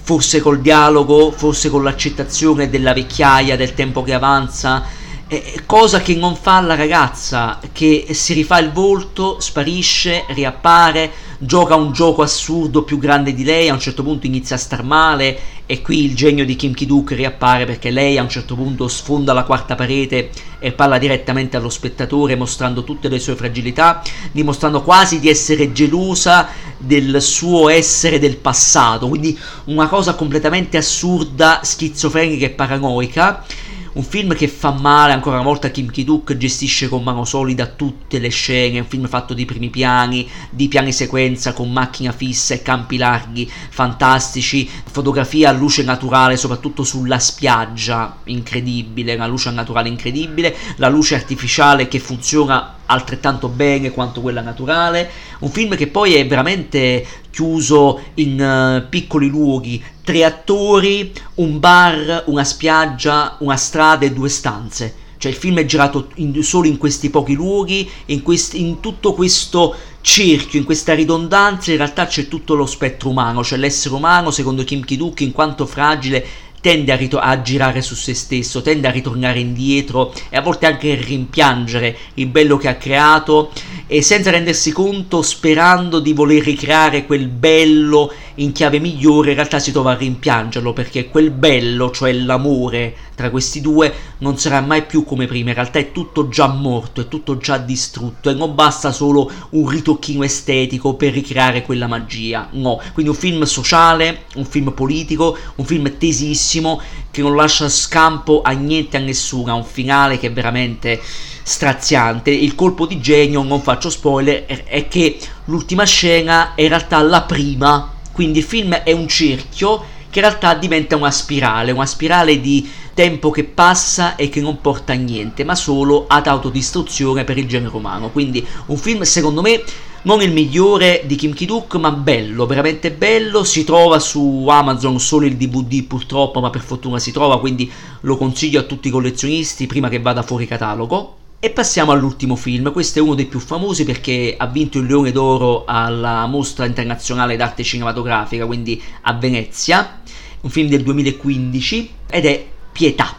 forse 0.00 0.40
col 0.40 0.62
dialogo, 0.62 1.30
forse 1.30 1.68
con 1.68 1.82
l'accettazione 1.82 2.70
della 2.70 2.94
vecchiaia, 2.94 3.54
del 3.54 3.74
tempo 3.74 4.02
che 4.02 4.14
avanza, 4.14 4.82
eh, 5.28 5.62
cosa 5.66 6.00
che 6.00 6.14
non 6.14 6.34
fa 6.36 6.60
la 6.60 6.74
ragazza 6.74 7.60
che 7.72 8.08
si 8.12 8.32
rifà 8.32 8.58
il 8.58 8.72
volto, 8.72 9.40
sparisce, 9.40 10.24
riappare, 10.28 11.10
gioca 11.38 11.74
un 11.74 11.92
gioco 11.92 12.22
assurdo 12.22 12.82
più 12.82 12.98
grande 12.98 13.34
di 13.34 13.44
lei, 13.44 13.68
a 13.68 13.74
un 13.74 13.78
certo 13.78 14.02
punto 14.02 14.26
inizia 14.26 14.56
a 14.56 14.58
star 14.58 14.82
male 14.82 15.38
e 15.66 15.82
qui 15.82 16.02
il 16.02 16.16
genio 16.16 16.46
di 16.46 16.56
Kim 16.56 16.72
Ki-duk 16.72 17.12
riappare 17.12 17.66
perché 17.66 17.90
lei 17.90 18.16
a 18.16 18.22
un 18.22 18.30
certo 18.30 18.54
punto 18.54 18.88
sfonda 18.88 19.34
la 19.34 19.44
quarta 19.44 19.74
parete 19.74 20.30
e 20.58 20.72
parla 20.72 20.96
direttamente 20.96 21.58
allo 21.58 21.68
spettatore 21.68 22.34
mostrando 22.34 22.82
tutte 22.82 23.08
le 23.08 23.18
sue 23.18 23.36
fragilità, 23.36 24.02
dimostrando 24.32 24.82
quasi 24.82 25.20
di 25.20 25.28
essere 25.28 25.72
gelosa 25.72 26.48
del 26.78 27.20
suo 27.20 27.68
essere 27.68 28.18
del 28.18 28.38
passato, 28.38 29.08
quindi 29.08 29.38
una 29.64 29.88
cosa 29.88 30.14
completamente 30.14 30.78
assurda, 30.78 31.60
schizofrenica 31.62 32.46
e 32.46 32.50
paranoica 32.50 33.44
un 33.92 34.02
film 34.02 34.34
che 34.34 34.48
fa 34.48 34.70
male 34.70 35.12
ancora 35.12 35.36
una 35.36 35.44
volta 35.44 35.70
Kim 35.70 35.90
Ki-duk 35.90 36.36
gestisce 36.36 36.88
con 36.88 37.02
mano 37.02 37.24
solida 37.24 37.66
tutte 37.66 38.18
le 38.18 38.28
scene, 38.28 38.80
un 38.80 38.86
film 38.86 39.06
fatto 39.08 39.34
di 39.34 39.44
primi 39.44 39.70
piani, 39.70 40.28
di 40.50 40.68
piani 40.68 40.92
sequenza 40.92 41.52
con 41.52 41.72
macchina 41.72 42.12
fissa 42.12 42.54
e 42.54 42.62
campi 42.62 42.96
larghi 42.96 43.50
fantastici, 43.70 44.68
fotografia 44.90 45.50
a 45.50 45.52
luce 45.52 45.82
naturale 45.82 46.36
soprattutto 46.36 46.84
sulla 46.84 47.18
spiaggia, 47.18 48.18
incredibile, 48.24 49.14
una 49.14 49.26
luce 49.26 49.50
naturale 49.50 49.88
incredibile, 49.88 50.54
la 50.76 50.88
luce 50.88 51.14
artificiale 51.14 51.88
che 51.88 51.98
funziona 51.98 52.77
altrettanto 52.88 53.48
bene 53.48 53.90
quanto 53.90 54.20
quella 54.20 54.40
naturale, 54.40 55.10
un 55.40 55.50
film 55.50 55.76
che 55.76 55.86
poi 55.86 56.14
è 56.14 56.26
veramente 56.26 57.06
chiuso 57.30 58.00
in 58.14 58.40
uh, 58.40 58.88
piccoli 58.88 59.28
luoghi, 59.28 59.82
tre 60.02 60.24
attori, 60.24 61.12
un 61.36 61.58
bar, 61.58 62.24
una 62.26 62.44
spiaggia, 62.44 63.36
una 63.40 63.56
strada 63.56 64.04
e 64.04 64.12
due 64.12 64.28
stanze. 64.28 64.94
Cioè 65.18 65.32
il 65.32 65.36
film 65.36 65.58
è 65.58 65.64
girato 65.64 66.10
in, 66.16 66.42
solo 66.44 66.68
in 66.68 66.78
questi 66.78 67.10
pochi 67.10 67.34
luoghi, 67.34 67.88
in, 68.06 68.22
quest, 68.22 68.54
in 68.54 68.80
tutto 68.80 69.14
questo 69.14 69.74
cerchio, 70.00 70.60
in 70.60 70.64
questa 70.64 70.94
ridondanza, 70.94 71.72
in 71.72 71.76
realtà 71.76 72.06
c'è 72.06 72.28
tutto 72.28 72.54
lo 72.54 72.66
spettro 72.66 73.10
umano, 73.10 73.42
cioè 73.42 73.58
l'essere 73.58 73.94
umano, 73.94 74.30
secondo 74.30 74.62
Kim 74.62 74.84
Ki-duk, 74.84 75.20
in 75.20 75.32
quanto 75.32 75.66
fragile, 75.66 76.24
tende 76.60 76.92
a, 76.92 76.96
rit- 76.96 77.18
a, 77.20 77.42
girare 77.42 77.82
su 77.82 77.94
se 77.94 78.14
stesso, 78.14 78.62
tende 78.62 78.88
a 78.88 78.90
ritornare 78.90 79.38
indietro 79.38 80.12
e 80.28 80.36
a 80.36 80.42
volte 80.42 80.66
anche 80.66 80.92
a 80.92 81.00
rimpiangere 81.00 81.96
il 82.14 82.26
bello 82.26 82.56
che 82.56 82.68
ha 82.68 82.76
creato 82.76 83.52
e 83.90 84.02
senza 84.02 84.30
rendersi 84.30 84.70
conto, 84.70 85.22
sperando 85.22 85.98
di 85.98 86.12
voler 86.12 86.42
ricreare 86.42 87.06
quel 87.06 87.26
bello 87.26 88.12
in 88.34 88.52
chiave 88.52 88.78
migliore, 88.80 89.30
in 89.30 89.36
realtà 89.36 89.58
si 89.58 89.72
trova 89.72 89.92
a 89.92 89.96
rimpiangerlo 89.96 90.74
perché 90.74 91.08
quel 91.08 91.30
bello, 91.30 91.90
cioè 91.90 92.12
l'amore 92.12 92.94
tra 93.14 93.30
questi 93.30 93.62
due, 93.62 93.92
non 94.18 94.38
sarà 94.38 94.60
mai 94.60 94.84
più 94.84 95.04
come 95.04 95.26
prima. 95.26 95.48
In 95.48 95.54
realtà 95.54 95.78
è 95.78 95.90
tutto 95.90 96.28
già 96.28 96.48
morto, 96.48 97.00
è 97.00 97.08
tutto 97.08 97.38
già 97.38 97.56
distrutto 97.56 98.28
e 98.28 98.34
non 98.34 98.54
basta 98.54 98.92
solo 98.92 99.30
un 99.50 99.66
ritocchino 99.66 100.22
estetico 100.22 100.94
per 100.94 101.14
ricreare 101.14 101.62
quella 101.62 101.86
magia. 101.86 102.48
No, 102.52 102.80
quindi 102.92 103.10
un 103.10 103.18
film 103.18 103.42
sociale, 103.44 104.24
un 104.34 104.44
film 104.44 104.70
politico, 104.72 105.36
un 105.56 105.64
film 105.64 105.96
tesissimo 105.96 106.80
che 107.10 107.22
non 107.22 107.34
lascia 107.34 107.68
scampo 107.70 108.42
a 108.42 108.50
niente 108.50 108.98
a 108.98 109.00
nessuno, 109.00 109.50
ha 109.50 109.54
un 109.54 109.64
finale 109.64 110.18
che 110.18 110.28
veramente 110.28 111.00
straziante. 111.48 112.30
Il 112.30 112.54
colpo 112.54 112.86
di 112.86 113.00
genio, 113.00 113.42
non 113.42 113.62
faccio 113.62 113.90
spoiler, 113.90 114.44
è 114.44 114.86
che 114.86 115.18
l'ultima 115.46 115.84
scena 115.84 116.54
è 116.54 116.62
in 116.62 116.68
realtà 116.68 117.00
la 117.02 117.22
prima, 117.22 117.90
quindi 118.12 118.38
il 118.38 118.44
film 118.44 118.74
è 118.74 118.92
un 118.92 119.08
cerchio 119.08 119.96
che 120.10 120.20
in 120.20 120.24
realtà 120.26 120.54
diventa 120.54 120.96
una 120.96 121.10
spirale, 121.10 121.72
una 121.72 121.86
spirale 121.86 122.40
di 122.40 122.68
tempo 122.94 123.30
che 123.30 123.44
passa 123.44 124.16
e 124.16 124.28
che 124.28 124.40
non 124.40 124.60
porta 124.60 124.92
a 124.92 124.96
niente, 124.96 125.44
ma 125.44 125.54
solo 125.54 126.04
ad 126.06 126.26
autodistruzione 126.26 127.24
per 127.24 127.38
il 127.38 127.48
genere 127.48 127.74
umano. 127.74 128.10
Quindi 128.10 128.44
un 128.66 128.76
film 128.76 129.02
secondo 129.02 129.40
me 129.40 129.62
non 130.02 130.22
il 130.22 130.32
migliore 130.32 131.02
di 131.06 131.16
Kim 131.16 131.32
Ki-duk, 131.32 131.74
ma 131.76 131.90
bello, 131.90 132.46
veramente 132.46 132.90
bello. 132.90 133.44
Si 133.44 133.64
trova 133.64 133.98
su 133.98 134.46
Amazon 134.48 135.00
solo 135.00 135.26
il 135.26 135.36
DVD 135.36 135.84
purtroppo, 135.84 136.40
ma 136.40 136.50
per 136.50 136.62
fortuna 136.62 136.98
si 136.98 137.12
trova, 137.12 137.40
quindi 137.40 137.70
lo 138.00 138.16
consiglio 138.16 138.60
a 138.60 138.64
tutti 138.64 138.88
i 138.88 138.90
collezionisti 138.90 139.66
prima 139.66 139.88
che 139.88 140.00
vada 140.00 140.22
fuori 140.22 140.46
catalogo. 140.46 141.17
E 141.40 141.50
passiamo 141.50 141.92
all'ultimo 141.92 142.34
film, 142.34 142.72
questo 142.72 142.98
è 142.98 143.02
uno 143.02 143.14
dei 143.14 143.26
più 143.26 143.38
famosi 143.38 143.84
perché 143.84 144.34
ha 144.36 144.48
vinto 144.48 144.80
il 144.80 144.86
Leone 144.86 145.12
d'Oro 145.12 145.64
alla 145.66 146.26
Mostra 146.26 146.64
Internazionale 146.64 147.36
d'Arte 147.36 147.62
Cinematografica, 147.62 148.44
quindi 148.44 148.82
a 149.02 149.12
Venezia, 149.12 150.00
un 150.40 150.50
film 150.50 150.68
del 150.68 150.82
2015 150.82 151.90
ed 152.10 152.26
è 152.26 152.44
Pietà. 152.72 153.17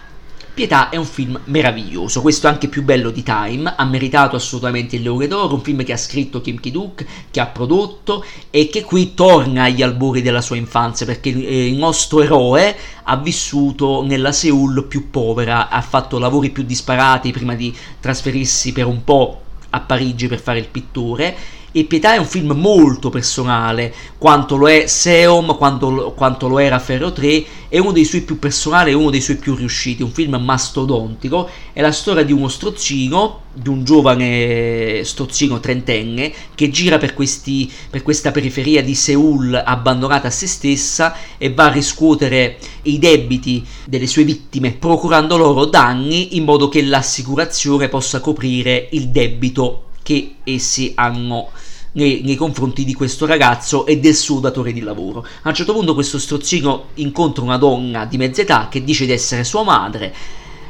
Pietà 0.53 0.89
è 0.89 0.97
un 0.97 1.05
film 1.05 1.39
meraviglioso, 1.45 2.21
questo 2.21 2.47
è 2.47 2.49
anche 2.49 2.67
più 2.67 2.83
bello 2.83 3.11
di 3.11 3.23
Time, 3.23 3.73
ha 3.77 3.85
meritato 3.85 4.35
assolutamente 4.35 4.97
il 4.97 5.03
Leone 5.03 5.27
d'Oro, 5.27 5.53
un 5.53 5.61
film 5.61 5.83
che 5.83 5.93
ha 5.93 5.97
scritto 5.97 6.41
Kim 6.41 6.59
Ki-duk, 6.59 7.05
che 7.31 7.39
ha 7.39 7.45
prodotto 7.45 8.25
e 8.49 8.67
che 8.67 8.83
qui 8.83 9.13
torna 9.13 9.63
agli 9.63 9.81
albori 9.81 10.21
della 10.21 10.41
sua 10.41 10.57
infanzia 10.57 11.05
perché 11.05 11.29
eh, 11.29 11.67
il 11.67 11.77
nostro 11.77 12.21
eroe 12.21 12.75
ha 13.03 13.15
vissuto 13.17 14.03
nella 14.03 14.33
Seoul 14.33 14.85
più 14.85 15.09
povera, 15.09 15.69
ha 15.69 15.81
fatto 15.81 16.19
lavori 16.19 16.49
più 16.49 16.63
disparati 16.63 17.31
prima 17.31 17.55
di 17.55 17.73
trasferirsi 17.99 18.73
per 18.73 18.85
un 18.85 19.03
po' 19.05 19.41
a 19.69 19.79
Parigi 19.79 20.27
per 20.27 20.39
fare 20.39 20.59
il 20.59 20.67
pittore 20.67 21.37
e 21.71 21.83
Pietà 21.83 22.13
è 22.13 22.17
un 22.17 22.25
film 22.25 22.51
molto 22.53 23.09
personale, 23.09 23.93
quanto 24.17 24.55
lo 24.55 24.67
è 24.67 24.87
Seom, 24.87 25.55
quanto, 25.55 26.13
quanto 26.15 26.47
lo 26.47 26.57
era 26.57 26.79
Ferro 26.79 27.11
3, 27.11 27.45
è 27.69 27.77
uno 27.77 27.91
dei 27.91 28.05
suoi 28.05 28.21
più 28.21 28.39
personali 28.39 28.89
e 28.91 28.95
uno 28.95 29.11
dei 29.11 29.21
suoi 29.21 29.37
più 29.37 29.53
riusciti, 29.55 30.01
un 30.01 30.11
film 30.11 30.35
mastodontico, 30.35 31.47
è 31.71 31.81
la 31.81 31.91
storia 31.91 32.23
di 32.23 32.31
uno 32.31 32.47
strozzino, 32.47 33.41
di 33.53 33.69
un 33.69 33.83
giovane 33.83 35.03
strozzino 35.03 35.59
trentenne, 35.59 36.33
che 36.55 36.71
gira 36.71 36.97
per, 36.97 37.13
questi, 37.13 37.71
per 37.89 38.01
questa 38.01 38.31
periferia 38.31 38.81
di 38.81 38.95
Seoul 38.95 39.61
abbandonata 39.63 40.29
a 40.29 40.31
se 40.31 40.47
stessa 40.47 41.15
e 41.37 41.53
va 41.53 41.65
a 41.65 41.71
riscuotere 41.71 42.57
i 42.83 42.97
debiti 42.97 43.63
delle 43.85 44.07
sue 44.07 44.23
vittime, 44.23 44.71
procurando 44.71 45.37
loro 45.37 45.65
danni 45.65 46.35
in 46.35 46.45
modo 46.45 46.67
che 46.67 46.81
l'assicurazione 46.81 47.89
possa 47.89 48.19
coprire 48.19 48.87
il 48.91 49.09
debito 49.09 49.83
che 50.09 50.37
essi 50.43 50.93
hanno 50.95 51.51
nei, 51.91 52.21
nei, 52.23 52.35
confronti 52.35 52.83
di 52.83 52.95
questo 52.95 53.27
ragazzo 53.27 53.85
e 53.85 53.99
del 53.99 54.15
suo 54.15 54.39
datore 54.39 54.73
di 54.73 54.79
lavoro. 54.79 55.23
A 55.43 55.49
un 55.49 55.53
certo 55.53 55.73
punto 55.73 55.93
questo 55.93 56.17
strozzino 56.17 56.85
incontra 56.95 57.43
una 57.43 57.57
donna 57.57 58.05
di 58.05 58.17
mezza 58.17 58.41
età 58.41 58.69
che 58.71 58.83
dice 58.83 59.05
di 59.05 59.11
essere 59.11 59.43
sua 59.43 59.61
madre. 59.61 60.11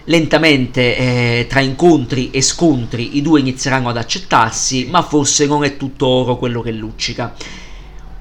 Lentamente, 0.05 0.97
eh, 0.97 1.47
tra 1.47 1.61
incontri 1.61 2.31
e 2.31 2.41
scontri, 2.41 3.15
i 3.15 3.21
due 3.21 3.39
inizieranno 3.39 3.87
ad 3.87 3.97
accettarsi, 3.97 4.87
ma 4.89 5.03
forse 5.03 5.45
non 5.45 5.63
è 5.63 5.77
tutto 5.77 6.05
oro 6.05 6.35
quello 6.35 6.61
che 6.61 6.71
luccica. 6.71 7.33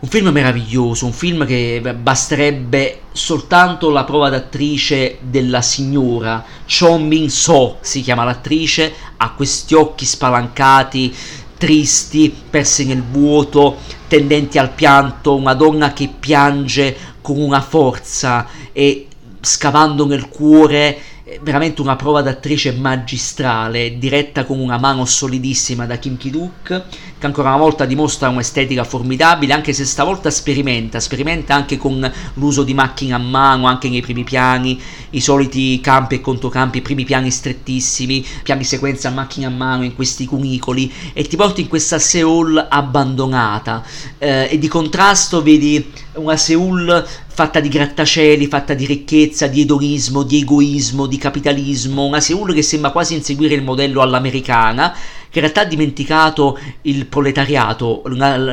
Un 0.01 0.09
film 0.09 0.29
meraviglioso, 0.29 1.07
un 1.07 1.13
film 1.13 1.45
che 1.45 1.83
basterebbe 2.01 3.01
soltanto 3.11 3.91
la 3.91 4.05
prova 4.05 4.29
d'attrice 4.29 5.19
della 5.21 5.61
signora. 5.61 6.45
Chon 6.69 7.05
Min 7.05 7.29
So 7.29 7.79
si 7.81 8.03
chiama 8.03 8.23
l'attrice, 8.23 8.95
ha 9.17 9.33
questi 9.33 9.75
occhi 9.75 10.05
spalancati, 10.05 11.13
tristi, 11.57 12.33
persi 12.49 12.85
nel 12.87 13.03
vuoto, 13.03 13.79
tendenti 14.07 14.57
al 14.59 14.71
pianto, 14.71 15.35
una 15.35 15.55
donna 15.55 15.93
che 15.93 16.09
piange 16.17 16.97
con 17.21 17.41
una 17.41 17.61
forza 17.61 18.47
e 18.71 19.09
scavando 19.41 20.07
nel 20.07 20.29
cuore 20.29 20.97
veramente 21.43 21.83
una 21.83 21.97
prova 21.97 22.23
d'attrice 22.23 22.73
magistrale, 22.73 23.99
diretta 23.99 24.45
con 24.45 24.59
una 24.59 24.79
mano 24.79 25.05
solidissima 25.05 25.85
da 25.85 25.99
Kim 25.99 26.17
Ki-duk, 26.17 26.83
che 27.19 27.27
ancora 27.27 27.51
una 27.51 27.59
volta 27.59 27.85
dimostra 27.85 28.29
un'estetica 28.29 28.85
formidabile, 28.85 29.53
anche 29.53 29.73
se 29.73 29.85
stavolta 29.85 30.31
sperimenta, 30.31 31.01
sperimenta 31.01 31.55
anche 31.55 31.77
con 31.77 32.11
l'uso 32.35 32.63
di 32.63 32.73
macchine 32.73 33.13
a 33.13 33.19
mano, 33.19 33.67
anche 33.67 33.89
nei 33.91 34.01
primi 34.01 34.25
piani, 34.25 34.81
i 35.11 35.21
soliti 35.21 35.81
campi 35.81 36.17
e 36.17 36.21
controcampi, 36.21 36.79
i 36.79 36.83
primi 36.83 37.05
piani 37.05 37.31
strettissimi, 37.31 38.25
piani 38.43 38.65
sequenza 38.65 39.09
a 39.09 39.13
macchina 39.13 39.49
a 39.49 39.51
mano 39.51 39.85
in 39.85 39.95
questi 39.95 40.25
cunicoli, 40.25 40.91
e 41.13 41.25
ti 41.25 41.37
porti 41.37 41.61
in 41.63 41.69
questa 41.69 41.99
Seoul 41.99 42.67
abbandonata, 42.71 43.85
eh, 44.19 44.49
e 44.51 44.59
di 44.59 44.69
contrasto 44.69 45.43
vedi 45.43 45.93
una 46.19 46.37
Seoul 46.37 47.07
fatta 47.27 47.61
di 47.61 47.69
grattacieli, 47.69 48.47
fatta 48.47 48.75
di 48.75 48.85
ricchezza, 48.85 49.47
di 49.47 49.63
edonismo, 49.63 50.23
di 50.23 50.41
egoismo, 50.41 51.07
di 51.07 51.17
capitalismo, 51.17 52.05
una 52.05 52.21
Seoul 52.21 52.53
che 52.53 52.63
sembra 52.63 52.91
quasi 52.91 53.15
inseguire 53.15 53.55
il 53.55 53.63
modello 53.63 54.03
all'americana, 54.03 54.95
che 55.31 55.39
in 55.39 55.45
realtà 55.45 55.63
ha 55.63 55.65
dimenticato 55.65 56.59
il 56.83 57.07
proletariato, 57.07 58.03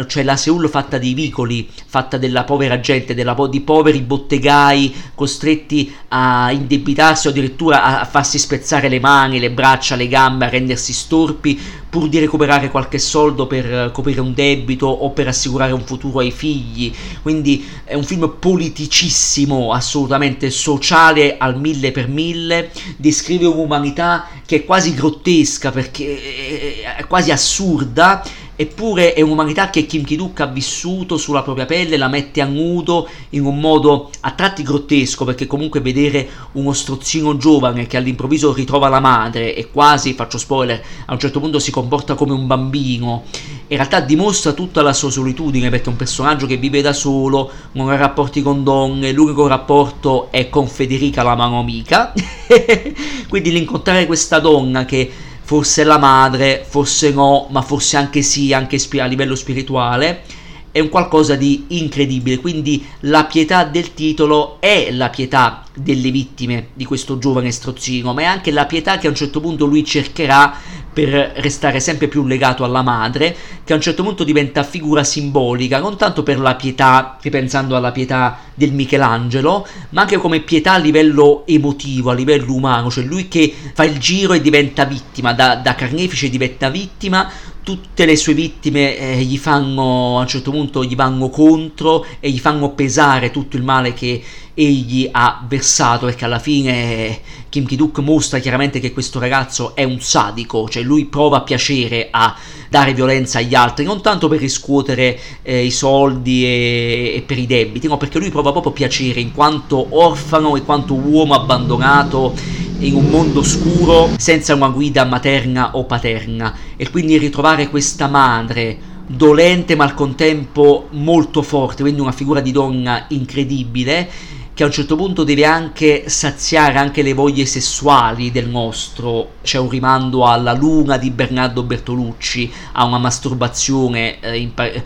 cioè 0.08 0.24
la 0.24 0.36
Seoul 0.36 0.70
fatta 0.70 0.98
di 0.98 1.14
vicoli, 1.14 1.70
fatta 1.86 2.18
della 2.18 2.44
povera 2.44 2.80
gente, 2.80 3.14
della, 3.14 3.36
di 3.50 3.62
poveri 3.62 4.02
bottegai 4.02 4.94
costretti 5.16 5.94
a 6.10 6.52
indebitarsi 6.52 7.28
o 7.28 7.30
addirittura 7.30 8.02
a 8.02 8.06
farsi 8.06 8.38
spezzare 8.38 8.90
le 8.90 9.00
mani, 9.00 9.40
le 9.40 9.52
braccia, 9.52 9.96
le 9.96 10.08
gambe, 10.08 10.46
a 10.46 10.50
rendersi 10.50 10.94
storpi 10.94 11.60
pur 11.96 12.10
di 12.10 12.20
recuperare 12.20 12.70
qualche 12.70 13.00
soldo 13.00 13.48
per 13.48 13.92
coprire 13.94 14.20
un 14.20 14.34
debito 14.34 14.86
o 14.86 15.12
per 15.12 15.30
assicurare 15.30 15.72
un 15.72 15.86
futuro 15.86 16.20
ai 16.20 16.32
figli. 16.32 16.94
Quindi 17.22 17.66
è 17.86 17.94
un 17.94 18.04
film 18.04 18.36
politicissimo, 18.38 19.72
assolutamente 19.72 20.50
sociale 20.50 21.38
al 21.38 21.58
mille 21.58 21.94
per 21.94 22.10
mille, 22.10 22.70
descrive 22.98 23.46
un'umanità 23.46 24.28
che 24.46 24.58
è 24.58 24.66
quasi 24.66 24.94
grottesca 24.94 25.72
perché 25.72 26.84
è 26.98 27.06
quasi 27.08 27.32
assurda 27.32 28.24
Eppure 28.58 29.14
è 29.14 29.20
un'umanità 29.20 29.70
che 29.70 29.86
Kim 29.86 30.06
Ki-duk 30.06 30.40
ha 30.40 30.46
vissuto 30.46 31.18
sulla 31.18 31.44
propria 31.44 31.66
pelle, 31.66 31.98
la 31.98 32.08
mette 32.08 32.40
a 32.40 32.46
nudo 32.46 33.10
in 33.32 33.44
un 33.44 33.60
modo 33.60 34.10
a 34.22 34.32
tratti 34.32 34.64
grottesco, 34.64 35.26
perché 35.26 35.46
comunque 35.46 35.82
vedere 35.82 36.28
uno 36.54 36.72
strozzino 36.72 37.36
giovane 37.36 37.86
che 37.86 37.98
all'improvviso 37.98 38.54
ritrova 38.54 38.88
la 38.88 39.02
madre 39.02 39.54
e 39.56 39.70
quasi, 39.70 40.14
faccio 40.14 40.38
spoiler, 40.38 40.82
a 41.06 41.12
un 41.12 41.20
certo 41.20 41.42
punto 41.42 41.60
si 41.60 41.70
comporta 41.70 42.14
come 42.14 42.32
un 42.32 42.48
bambino, 42.48 43.26
in 43.68 43.78
realtà 43.78 44.00
dimostra 44.00 44.52
tutta 44.52 44.82
la 44.82 44.94
sua 44.94 45.10
solitudine, 45.10 45.70
perché 45.70 45.86
è 45.86 45.90
un 45.90 45.96
personaggio 45.96 46.46
che 46.46 46.58
vive 46.58 46.82
da 46.82 46.94
solo, 46.94 47.52
non 47.72 47.90
ha 47.90 47.96
rapporti 47.96 48.42
con 48.42 48.64
donne, 48.64 49.12
l'unico 49.12 49.48
rapporto 49.48 50.32
è 50.32 50.50
con 50.50 50.68
Federica, 50.68 51.24
la 51.24 51.36
mano 51.36 51.60
amica. 51.60 52.14
Quindi 53.28 53.52
l'incontrare 53.52 54.06
questa 54.06 54.40
donna 54.40 54.86
che 54.86 55.12
forse 55.42 55.84
la 55.84 55.98
madre, 55.98 56.66
forse 56.68 57.12
no, 57.12 57.48
ma 57.50 57.62
forse 57.62 57.98
anche 57.98 58.22
sì, 58.22 58.54
anche 58.54 58.80
a 59.00 59.06
livello 59.06 59.36
spirituale, 59.36 60.24
è 60.72 60.80
un 60.80 60.90
qualcosa 60.90 61.36
di 61.36 61.66
incredibile. 61.70 62.38
Quindi 62.38 62.86
la 63.02 63.24
pietà 63.26 63.64
del 63.64 63.94
titolo 63.94 64.58
è 64.60 64.90
la 64.92 65.10
pietà 65.10 65.64
delle 65.74 66.12
vittime 66.12 66.68
di 66.74 66.84
questo 66.84 67.18
giovane 67.18 67.52
strozzino, 67.52 68.14
ma 68.14 68.22
è 68.22 68.26
anche 68.26 68.52
la 68.52 68.66
pietà 68.66 68.98
che 68.98 69.08
a 69.08 69.10
un 69.10 69.16
certo 69.16 69.40
punto 69.40 69.66
lui 69.66 69.86
cercherà 69.86 70.54
per 70.96 71.34
restare 71.36 71.82
sempre 71.82 72.08
più 72.08 72.26
legato 72.26 72.64
alla 72.64 72.82
madre, 72.82 73.36
che 73.66 73.74
a 73.74 73.76
un 73.76 73.82
certo 73.82 74.02
punto 74.02 74.24
diventa 74.24 74.64
figura 74.64 75.04
simbolica, 75.04 75.80
non 75.80 75.98
tanto 75.98 76.24
per 76.24 76.40
la 76.40 76.56
pietà, 76.56 77.18
ripensando 77.22 77.76
alla 77.76 77.92
pietà 77.92 78.38
del 78.54 78.72
Michelangelo, 78.72 79.68
ma 79.90 80.02
anche 80.02 80.16
come 80.16 80.40
pietà 80.40 80.72
a 80.72 80.78
livello 80.78 81.44
emotivo, 81.48 82.12
a 82.12 82.14
livello 82.14 82.54
umano, 82.54 82.90
cioè 82.90 83.04
lui 83.04 83.28
che 83.28 83.54
fa 83.74 83.84
il 83.84 84.00
giro 84.00 84.32
e 84.32 84.40
diventa 84.40 84.86
vittima, 84.86 85.34
da, 85.34 85.56
da 85.56 85.76
carnefice 85.76 86.30
diventa 86.30 86.70
vittima, 86.70 87.30
tutte 87.66 88.06
le 88.06 88.16
sue 88.16 88.36
vittime 88.36 88.96
eh, 88.96 89.24
gli 89.24 89.40
fanno 89.40 90.20
a 90.20 90.22
un 90.22 90.28
certo 90.28 90.52
punto 90.52 90.84
gli 90.84 90.96
vanno 90.96 91.30
contro 91.30 92.06
e 92.20 92.30
gli 92.30 92.38
fanno 92.38 92.70
pesare 92.70 93.32
tutto 93.32 93.58
il 93.58 93.64
male 93.64 93.92
che 93.96 94.22
egli 94.54 95.10
ha 95.12 95.44
versato 95.48 96.06
perché 96.06 96.26
alla 96.26 96.38
fine 96.38 97.20
Kim 97.50 97.66
Ki-duk 97.66 97.98
mostra 98.00 98.38
chiaramente 98.38 98.80
che 98.80 98.94
questo 98.94 99.18
ragazzo 99.18 99.76
è 99.76 99.84
un 99.84 100.00
sadico, 100.00 100.70
cioè 100.70 100.84
lui 100.84 101.06
prova 101.06 101.42
piacere 101.42 102.10
a 102.12 102.36
dare 102.70 102.94
violenza 102.94 103.40
agli 103.40 103.56
altri, 103.56 103.84
non 103.84 104.02
tanto 104.02 104.28
per 104.28 104.40
riscuotere 104.40 105.18
eh, 105.42 105.64
i 105.64 105.72
soldi 105.72 106.46
e, 106.46 107.14
e, 107.16 107.24
per 107.26 107.40
i 107.40 107.48
debiti, 107.48 107.88
no, 107.88 107.98
perché 107.98 108.20
lui 108.20 108.30
prova 108.30 108.52
proprio 108.52 108.74
piacere 108.74 109.20
in 109.20 109.32
quanto 109.34 109.88
orfano 109.98 110.56
e 110.56 110.64
quanto 110.64 110.94
uomo 110.94 111.34
abbandonato 111.34 112.34
in 112.80 112.96
un 112.96 113.06
mondo 113.06 113.42
scuro 113.44 114.10
senza 114.18 114.54
una 114.54 114.70
guida 114.70 115.06
materna 115.06 115.76
o 115.76 115.86
paterna 115.86 116.54
e 116.76 116.90
quindi 116.90 117.18
ritrovare 117.18 117.70
questa 117.70 118.08
madre 118.08 118.94
dolente 119.08 119.76
ma 119.76 119.84
al 119.84 119.94
contempo 119.94 120.88
molto 120.92 121.42
forte, 121.42 121.84
quindi 121.84 122.02
una 122.02 122.12
figura 122.12 122.42
di 122.42 122.52
donna 122.52 123.06
incredibile 123.10 124.10
che 124.56 124.64
a 124.64 124.68
un 124.68 124.72
certo 124.72 124.96
punto 124.96 125.26
deve 125.26 125.44
anche 125.44 126.06
saziare 126.08 126.78
anche 126.78 127.02
le 127.02 127.14
voglie 127.14 127.46
sessuali 127.46 128.32
del 128.32 128.48
nostro. 128.48 129.34
C'è 129.42 129.60
un 129.60 129.70
rimando 129.70 130.26
alla 130.26 130.54
luna 130.54 130.98
di 130.98 131.12
Bernardo 131.12 131.62
Bertolucci, 131.64 132.52
a 132.72 132.86
una 132.86 132.98
masturbazione 132.98 134.22
eh, 134.22 134.38
impa- 134.38 134.72
eh, 134.72 134.82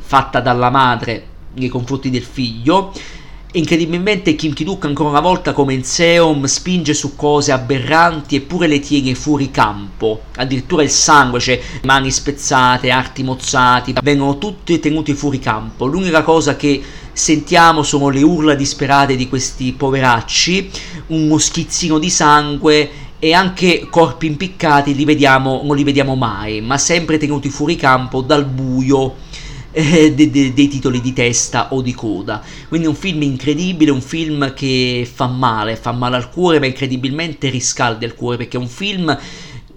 fatta 0.00 0.40
dalla 0.40 0.68
madre 0.68 1.26
nei 1.54 1.70
confronti 1.70 2.10
del 2.10 2.22
figlio. 2.22 2.92
Incredibilmente 3.52 4.34
Kim 4.34 4.52
Ki-duk 4.52 4.84
ancora 4.84 5.08
una 5.08 5.20
volta 5.20 5.54
come 5.54 5.72
in 5.72 5.82
Seom 5.82 6.44
spinge 6.44 6.92
su 6.92 7.16
cose 7.16 7.50
aberranti 7.50 8.36
eppure 8.36 8.66
le 8.66 8.78
tiene 8.78 9.14
fuori 9.14 9.50
campo. 9.50 10.24
Addirittura 10.36 10.82
il 10.82 10.90
sangue, 10.90 11.40
cioè 11.40 11.58
mani 11.84 12.10
spezzate, 12.10 12.90
arti 12.90 13.22
mozzati, 13.22 13.94
vengono 14.02 14.36
tutti 14.36 14.78
tenuti 14.78 15.14
fuori 15.14 15.38
campo. 15.38 15.86
L'unica 15.86 16.20
cosa 16.20 16.56
che 16.56 16.82
sentiamo 17.10 17.82
sono 17.82 18.10
le 18.10 18.20
urla 18.20 18.54
disperate 18.54 19.16
di 19.16 19.30
questi 19.30 19.72
poveracci, 19.72 20.70
uno 21.06 21.38
schizzino 21.38 21.98
di 21.98 22.10
sangue 22.10 22.90
e 23.18 23.32
anche 23.32 23.86
corpi 23.88 24.26
impiccati 24.26 24.94
li 24.94 25.06
vediamo, 25.06 25.62
non 25.64 25.74
li 25.74 25.84
vediamo 25.84 26.16
mai, 26.16 26.60
ma 26.60 26.76
sempre 26.76 27.16
tenuti 27.16 27.48
fuori 27.48 27.76
campo 27.76 28.20
dal 28.20 28.44
buio 28.44 29.26
eh, 29.72 30.14
de, 30.14 30.30
de, 30.30 30.52
dei 30.52 30.68
titoli 30.68 31.00
di 31.00 31.12
testa 31.12 31.72
o 31.72 31.82
di 31.82 31.94
coda. 31.94 32.42
Quindi 32.68 32.86
un 32.86 32.94
film 32.94 33.22
incredibile, 33.22 33.90
un 33.90 34.00
film 34.00 34.54
che 34.54 35.08
fa 35.12 35.26
male, 35.26 35.76
fa 35.76 35.92
male 35.92 36.16
al 36.16 36.30
cuore, 36.30 36.58
ma 36.58 36.66
incredibilmente 36.66 37.48
riscalda 37.48 38.06
il 38.06 38.14
cuore, 38.14 38.36
perché 38.38 38.56
è 38.56 38.60
un 38.60 38.68
film 38.68 39.16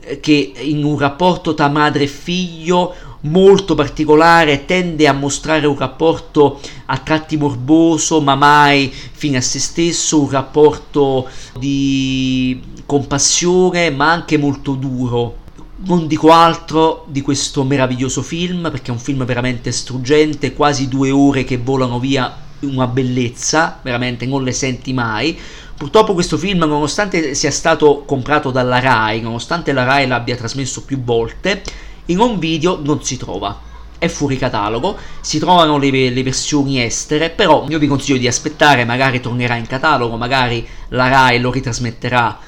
eh, 0.01 0.19
che 0.19 0.54
in 0.62 0.84
un 0.84 0.97
rapporto 0.97 1.54
tra 1.54 1.69
madre 1.69 2.04
e 2.04 2.08
figlio 2.08 2.93
molto 3.21 3.75
particolare, 3.75 4.65
tende 4.65 5.08
a 5.08 5.13
mostrare 5.13 5.67
un 5.67 5.77
rapporto 5.77 6.60
a 6.86 6.97
tratti 6.97 7.38
morboso, 7.38 8.21
ma 8.21 8.36
mai 8.36 8.91
fine 8.91 9.38
a 9.38 9.41
se 9.41 9.60
stesso, 9.60 10.21
un 10.21 10.30
rapporto 10.30 11.27
di 11.58 12.60
compassione, 12.86 13.91
ma 13.91 14.12
anche 14.12 14.38
molto 14.38 14.73
duro. 14.73 15.40
Non 15.84 16.06
dico 16.06 16.32
altro 16.32 17.06
di 17.08 17.22
questo 17.22 17.63
meraviglioso 17.63 18.22
film, 18.22 18.70
perché 18.70 18.91
è 18.91 18.94
un 18.94 19.00
film 19.00 19.26
veramente 19.26 19.72
struggente, 19.72 20.54
quasi 20.54 20.88
due 20.88 21.10
ore 21.10 21.44
che 21.44 21.58
volano 21.58 22.00
via 22.00 22.36
una 22.60 22.86
bellezza, 22.86 23.80
veramente 23.82 24.28
non 24.28 24.44
le 24.44 24.52
senti 24.52 24.94
mai. 24.94 25.36
Purtroppo 25.76 26.13
questo 26.13 26.38
film, 26.38 26.60
nonostante 26.60 27.34
sia 27.34 27.50
stato 27.50 28.04
comprato 28.06 28.52
dalla 28.52 28.80
RAI, 28.80 29.22
nonostante 29.22 29.72
la 29.72 29.84
RAI 29.84 30.06
l'abbia 30.06 30.36
trasmesso 30.36 30.84
più 30.84 31.02
volte, 31.02 31.63
in 32.06 32.20
home 32.20 32.38
video 32.38 32.80
non 32.84 33.04
si 33.04 33.17
trova 33.17 33.70
è 33.98 34.08
fuori 34.08 34.36
catalogo, 34.36 34.98
si 35.22 35.38
trovano 35.38 35.78
le, 35.78 35.91
le, 35.91 36.24
versioni 36.24 36.82
estere, 36.82 37.30
però 37.30 37.67
io 37.70 37.78
vi 37.78 37.86
consiglio 37.86 38.17
di 38.17 38.28
aspettare, 38.28 38.84
magari 38.84 39.20
tornerà 39.20 39.56
in 39.58 39.67
catalogo, 39.67 40.17
magari 40.17 40.67
la 40.89 41.08
RAI 41.08 41.39
lo 41.39 41.52
ritrasmetterà 41.52 42.39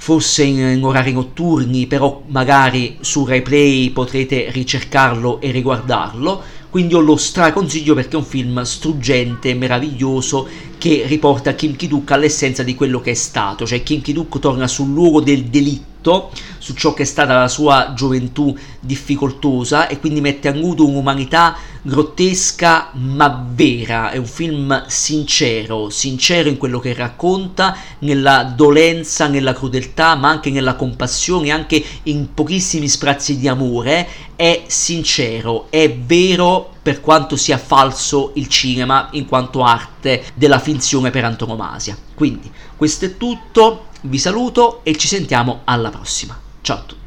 forse 0.00 0.44
in, 0.44 0.82
orari 0.82 1.12
notturni, 1.12 1.86
però 1.86 2.22
magari 2.28 2.96
su 3.00 3.26
RaiPlay 3.26 3.90
potrete 3.90 4.50
ricercarlo 4.50 5.42
e 5.42 5.50
riguardarlo, 5.50 6.42
quindi 6.70 6.94
io 6.94 7.00
lo 7.00 7.16
straconsiglio 7.16 7.92
perché 7.94 8.16
è 8.16 8.18
un 8.18 8.24
film 8.24 8.62
struggente, 8.62 9.52
meraviglioso, 9.52 10.48
che 10.78 11.04
riporta 11.06 11.54
Kim 11.54 11.76
Ki-duk 11.76 12.10
all'essenza 12.12 12.62
di 12.62 12.74
quello 12.74 13.00
che 13.00 13.10
è 13.10 13.14
stato, 13.14 13.66
cioè 13.66 13.82
Kim 13.82 14.00
Ki-duk 14.00 14.38
torna 14.38 14.66
sul 14.66 14.88
luogo 14.88 15.20
del 15.20 15.44
delitto, 15.44 16.30
su 16.56 16.72
ciò 16.72 16.94
che 16.94 17.02
è 17.02 17.06
stata 17.06 17.38
la 17.38 17.48
sua 17.48 17.92
gioventù 17.94 18.56
difficoltosa 18.80 19.86
e 19.86 20.00
quindi 20.00 20.22
mette 20.22 20.48
a 20.48 20.52
nudo 20.52 20.86
un'umanità 20.88 21.54
grottesca 21.82 22.90
ma 22.94 23.46
vera, 23.52 24.10
è 24.10 24.16
un 24.16 24.26
film 24.26 24.84
sincero, 24.86 25.88
sincero 25.90 26.48
in 26.48 26.56
quello 26.56 26.78
che 26.78 26.92
racconta, 26.94 27.76
nella 28.00 28.44
dolenza, 28.44 29.26
nella 29.26 29.52
crudeltà, 29.52 30.14
ma 30.14 30.28
anche 30.28 30.50
nella 30.50 30.74
compassione, 30.74 31.50
anche 31.50 31.82
in 32.04 32.34
pochissimi 32.34 32.88
sprazzi 32.88 33.38
di 33.38 33.48
amore, 33.48 34.08
è 34.36 34.64
sincero, 34.66 35.66
è 35.70 35.92
vero 35.92 36.74
per 36.82 37.00
quanto 37.00 37.36
sia 37.36 37.58
falso 37.58 38.32
il 38.34 38.48
cinema 38.48 39.08
in 39.12 39.26
quanto 39.26 39.62
arte 39.62 40.24
della 40.34 40.58
finzione 40.58 41.10
per 41.10 41.24
antonomasia. 41.24 41.96
Quindi 42.14 42.50
questo 42.76 43.04
è 43.04 43.16
tutto, 43.16 43.86
vi 44.02 44.18
saluto 44.18 44.80
e 44.82 44.96
ci 44.96 45.08
sentiamo 45.08 45.60
alla 45.64 45.90
prossima. 45.90 46.38
Ciao 46.62 46.76
a 46.76 46.80
tutti. 46.80 46.99